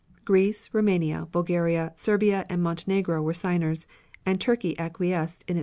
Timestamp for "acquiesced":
4.79-5.43